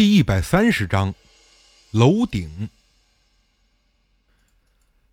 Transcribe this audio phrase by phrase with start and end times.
[0.00, 1.12] 第一百三十章，
[1.90, 2.70] 楼顶。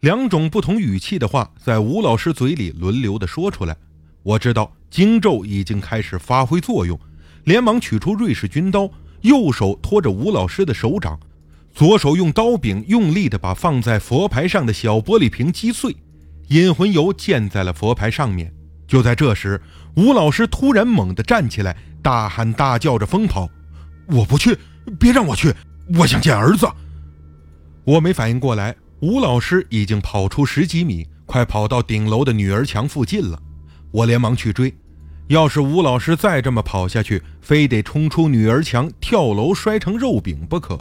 [0.00, 3.74] 两种不同语气的话在吴老师嘴里轮流的说出来。
[4.22, 7.00] 我知道荆咒已经开始发挥作用，
[7.44, 8.90] 连忙取出瑞士军刀，
[9.22, 11.18] 右手托着吴老师的手掌，
[11.74, 15.96] 左手用刀柄用力的把放在佛牌上的小玻璃瓶击碎，
[16.48, 18.52] 引魂油溅在了佛牌上面。
[18.86, 19.62] 就在这时，
[19.96, 23.48] 吴老师突然猛地站起来，大喊大叫着疯跑。
[24.08, 24.58] 我不去，
[24.98, 25.54] 别让我去！
[25.98, 26.66] 我想见儿子。
[27.84, 33.38] 我没反应过来，吴老师已经跑出十几米，快跑到顶楼的女儿墙附近了。
[33.90, 34.74] 我连忙去追。
[35.28, 40.78] 要是吴老师再这么跑下去，非得冲出女儿墙跳楼摔成肉饼不可。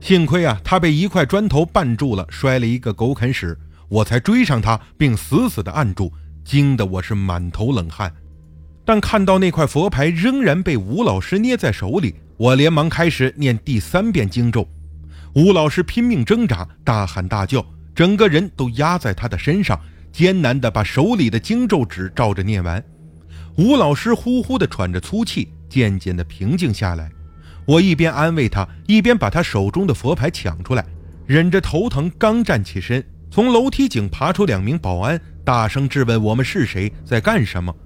[0.00, 3.56] 幸亏啊，他被一块砖头绊住了，摔了一个狗啃屎，
[3.88, 6.12] 我才追上他，并死死地按住，
[6.44, 8.12] 惊得我是满头冷汗。
[8.84, 12.14] 但看到那块佛牌仍然被吴老师捏在手里。
[12.40, 14.66] 我连忙开始念第三遍经咒，
[15.34, 17.62] 吴老师拼命挣扎，大喊大叫，
[17.94, 19.78] 整个人都压在他的身上，
[20.10, 22.82] 艰难地把手里的经咒纸照着念完。
[23.58, 27.10] 吴老师呼呼地喘着粗气，渐渐地平静下来。
[27.66, 30.82] 我一边安慰他，一边把他手中的佛牌抢出来，
[31.26, 37.76] 忍着头疼，刚站起身，从楼梯井爬出两名保安，大声质问我们是谁，在干什么。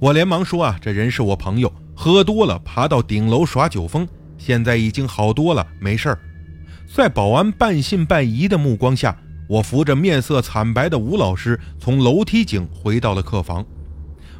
[0.00, 4.06] 我连忙说：“啊，这人是我朋友。”喝多了，爬到顶楼耍酒疯，
[4.36, 6.18] 现在已经好多了，没事儿。
[6.92, 9.16] 在保安半信半疑的目光下，
[9.48, 13.64] 我扶着面色惨白的吴老师从楼梯井回到了客房。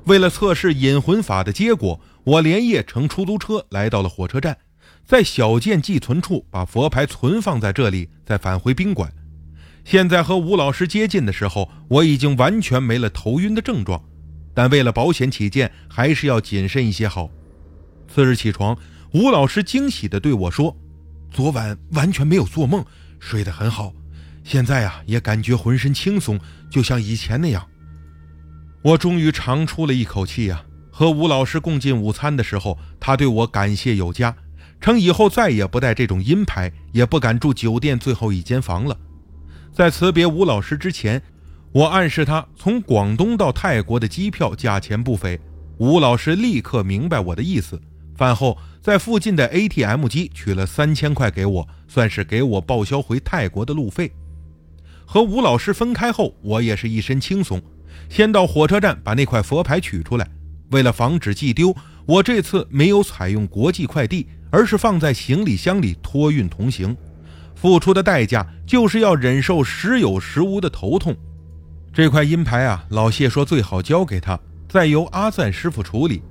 [0.06, 4.56] 为了测试引魂法的结果，我连夜乘出租车来到了火车站，
[5.06, 9.11] 在小件寄存处把佛牌存放在这里，再返回宾馆。
[9.84, 14.02] 现在和吴老师接近的时候，我已经完全没了头晕的症状，
[14.52, 17.30] 但为了保险起见，还是要谨慎一些好。
[18.15, 18.79] 次日起床，
[19.12, 20.77] 吴老师惊喜地对我说
[21.34, 22.84] ：“昨晚完全没有做梦，
[23.19, 23.92] 睡得很好。
[24.45, 26.39] 现在啊，也感觉浑身轻松，
[26.70, 27.67] 就像以前那样。”
[28.83, 30.64] 我终于长出了一口气呀！
[30.92, 34.33] 和吴老师共进午餐的时候，他对我感谢有加，
[34.80, 38.97] 称以后再也不带这种阴牌，也不敢住酒店最后一间房了。
[39.73, 41.20] 在辞别吴老师之前，
[41.73, 45.41] 我暗示他从广东到泰国的机票价钱不菲。
[45.79, 47.80] 吴老师立刻明白我的意思。
[48.14, 54.13] 饭后，在附近的 ATM 机取了三千块给我，算是给我报销回泰国的路费。
[55.05, 57.61] 和吴老师分开后，我也是一身轻松。
[58.08, 60.29] 先到火车站把那块佛牌取出来，
[60.70, 61.74] 为了防止寄丢，
[62.07, 66.97] 我这次没有采用国际快递，而是放在行李箱里托运同行。
[67.55, 71.17] 付出的代价就是要忍受时有时无的头痛。
[71.92, 74.39] 这块阴牌啊，老谢说最好交给他，
[74.69, 76.23] 再由阿赞师傅处理。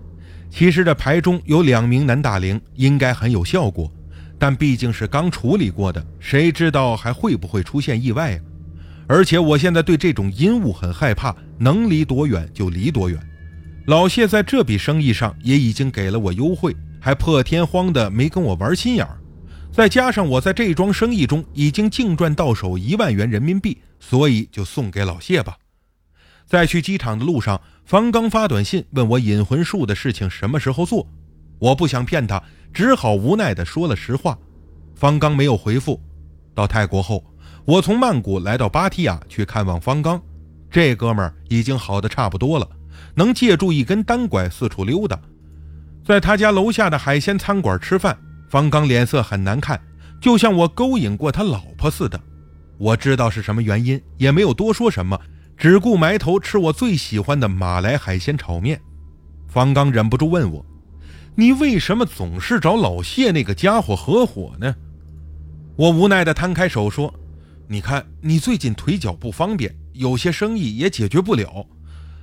[0.56, 3.92] 其实这牌中有两名男大龄，应该很有效果，
[4.38, 8.40] 但毕竟是刚处理过的，谁知道还会不会出现意外啊？
[9.08, 13.20] 而且我现在对这种阴物很害怕，能离多远就离多远。
[13.88, 19.18] 老谢在这笔生意上也已经给了我优惠，还破天荒的没跟我玩心眼儿。
[19.72, 25.58] 再加上我在这桩生意中已经净赚到手一万元人民币，所以就送给老谢吧。
[26.46, 31.08] 在去机场的路上，方刚发短信问我引魂术的事情什么时候做。
[31.60, 32.44] 我不想骗他，
[32.74, 34.38] 只好无奈地说了实话。
[34.96, 36.00] 方刚没有回复。
[36.54, 37.24] 到泰国后，
[37.66, 40.22] 我从曼谷来到芭提雅去看望方刚。
[40.70, 42.68] 这哥们儿已经好的差不多了，
[43.16, 45.20] 能借助一根单拐四处溜达。
[46.06, 48.18] 在他家楼下的海鲜餐馆吃饭，
[48.50, 49.80] 方刚脸色很难看，
[50.20, 52.20] 就像我勾引过他老婆似的。
[52.78, 55.20] 我知道是什么原因，也没有多说什么。
[55.64, 58.82] 只顾埋头吃我最喜欢的马来海鲜炒面，
[59.48, 60.66] 方刚忍不住问我
[61.38, 64.76] ：“你为什么总是找老谢那个家伙合伙呢？”
[65.78, 67.14] 我无奈地摊开手说
[67.66, 71.66] ：“你看，你最近腿脚不方便，有些生意也解决不了。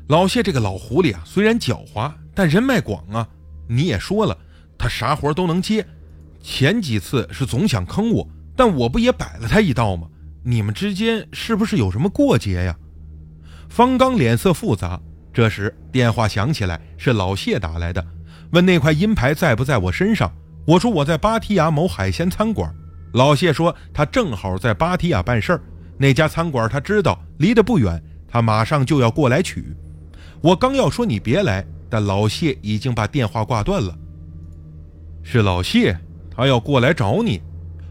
[0.08, 3.26] 老谢这个老狐狸啊，虽然狡猾，但人脉广啊。
[3.66, 4.36] 你也说了，
[4.76, 5.86] 他啥活都能接。
[6.43, 10.06] 前几次是总想坑我，但我不也摆了他一道吗？
[10.44, 12.76] 你们之间是不是有什么过节呀？”
[13.70, 15.00] 方刚脸色复杂。
[15.32, 18.05] 这时电话响起来，是老谢打来的，
[18.50, 20.31] 问那块阴牌在不在我身上。
[20.67, 22.70] 我说我在芭提雅某海鲜餐馆。
[23.12, 25.61] 老谢说他正好在芭提雅办事儿，
[25.96, 29.75] 那家餐馆他知道，离得不远，他马上就要过来取。
[30.40, 33.96] 我刚要说你别来，但老谢已经把电话挂断了。
[35.22, 35.96] 是老谢，
[36.34, 37.40] 他要过来找你。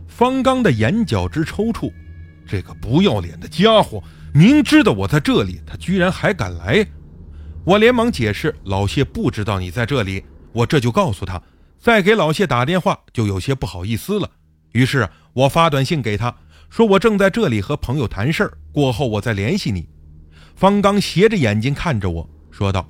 [0.08, 1.92] 方刚的眼角直抽搐，
[2.46, 4.04] 这个不要脸的家伙。
[4.34, 6.86] 明知道我在这里，他居然还敢来！
[7.66, 10.24] 我连忙解释：“老谢不知道你在这里。”
[10.54, 11.42] 我这就告诉他
[11.80, 14.30] ：“再给老谢打电话就有些不好意思了。
[14.72, 16.36] 于是我发短信给他，
[16.70, 19.88] 说我正在这里和朋友谈事儿，过后我再联系你。
[20.56, 22.90] 方刚斜着眼睛看着我说道：“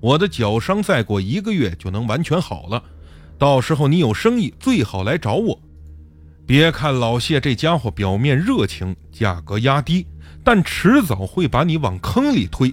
[0.00, 2.82] 我的脚伤再过一个月就能完全好了，
[3.38, 5.60] 到时候你有生意最好来找我。
[6.46, 10.06] 别看老谢这家伙表面热情，价格压低，
[10.44, 12.72] 但迟早会把你往坑里推。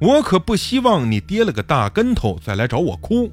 [0.00, 3.30] 我可不希望你跌了个大跟头再来找我哭。”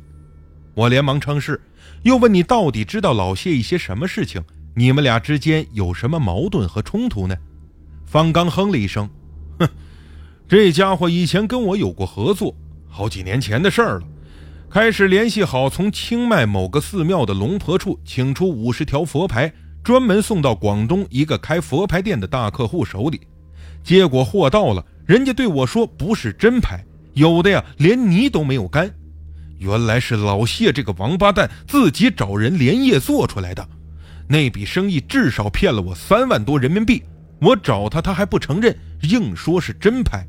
[0.76, 1.60] 我连忙称是。
[2.04, 4.44] 又问你到底知道老谢一些什么事情？
[4.76, 7.36] 你们俩之间有什么矛盾和冲突呢？
[8.06, 9.10] 方刚哼了一声，
[9.58, 9.68] 哼，
[10.48, 12.54] 这家伙以前跟我有过合作，
[12.88, 14.06] 好几年前的事儿了。
[14.70, 19.52] 开始联系好，从清迈某个寺庙的龙婆处请出五十条佛牌，
[19.88, 23.22] 专门送到广东一个开佛牌店的大客户手里。
[23.86, 28.94] 结果货到了，人家对我说不是真牌，有的呀连泥都没有干。
[29.60, 33.66] 原来是老谢这个王八蛋自己找人连夜做出来的，
[34.28, 37.02] 那笔生意至少骗了我三万多人民币。
[37.40, 40.28] 我找他，他还不承认，硬说是真牌。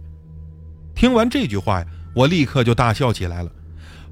[0.94, 3.50] 听完这句话呀，我立刻就大笑起来了。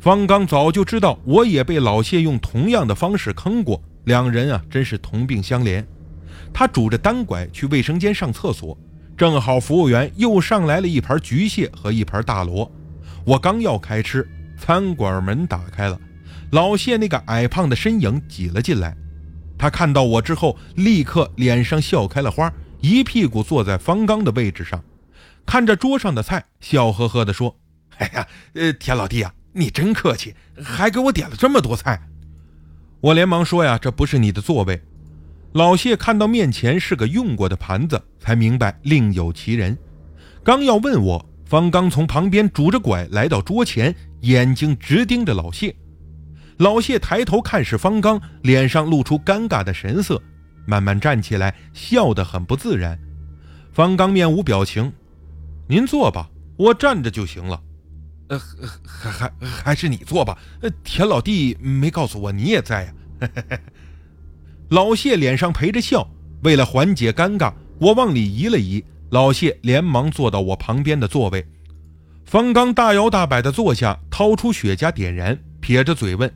[0.00, 5.84] 方刚早就知道我也被老谢用同样的方式坑过，两人啊真是同病相怜。
[6.52, 8.76] 他拄着单拐去卫生间上厕所，
[9.16, 12.70] 正好服务员又上来了一盘菊蟹和一盘大螺，
[13.24, 14.26] 我刚要开吃。
[14.58, 16.00] 餐馆门打开了，
[16.52, 18.96] 老谢那个矮胖的身影挤了进来。
[19.58, 22.50] 他看到我之后，立刻脸上笑开了花，
[22.80, 24.82] 一屁股坐在方刚的位置上，
[25.44, 27.54] 看着桌上的菜，笑呵呵地说
[27.98, 32.00] ：“哎呀，呃，田老弟啊，你真客气，还给我点了这么多菜。”
[33.06, 34.82] 我连忙说：“呀，这不是你的座位。”
[35.54, 39.78] 老谢看到面前是个用过的盘子，才明白另有其人。
[40.42, 43.94] 刚要问我，方刚从旁边拄着拐来到桌前。
[44.22, 45.72] 眼睛直盯着老谢，
[46.56, 50.20] 老谢抬头看是方刚，脸上露出尴尬的神色，
[50.66, 52.98] 慢慢站起来，笑得很不自然。
[53.72, 54.92] 方刚面无表情
[55.68, 57.62] ：“您坐吧，我站着就行了。
[58.28, 58.40] ”“呃，
[58.84, 60.38] 还还还是你坐吧。
[60.62, 62.94] ”“呃，田老弟没告诉我你也在呀。
[64.70, 66.08] ”老谢脸上陪着笑，
[66.42, 71.46] 为了缓解尴尬，我往里移了移，老谢连忙坐到我旁边的座位。
[72.24, 76.32] 方刚大摇大摆地坐下，掏出雪茄点燃，撇着嘴问：“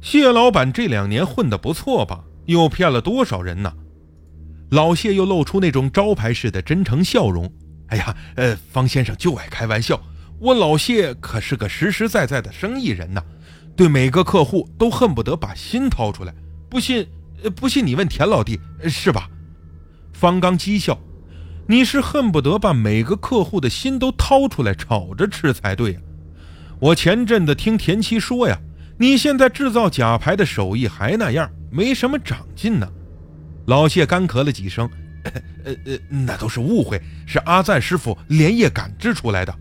[0.00, 2.24] 谢老板这两年混得不错吧？
[2.46, 3.72] 又骗了多少人呢？”
[4.70, 7.52] 老谢又露出那种招牌式的真诚笑容
[7.90, 10.00] ：“哎呀，呃，方先生就爱开玩笑，
[10.40, 13.22] 我老谢可是个实实在在的生意人呐，
[13.76, 16.34] 对每个客户都恨不得把心掏出来。
[16.70, 17.06] 不信，
[17.54, 18.58] 不信你问田老弟，
[18.88, 19.28] 是吧？”
[20.14, 20.98] 方刚讥笑。
[21.66, 26.00] 你是恨不得把每个客户的心都掏出来炒着吃才对呀！
[26.80, 28.58] 我前阵子听田七说呀，
[28.98, 32.90] 你现在制造假牌的手艺还那样，没什么长进呢。
[33.66, 34.90] 老谢干咳了几声，
[35.64, 39.54] 呃呃，那都是误会，是阿赞师傅连夜赶制出来的。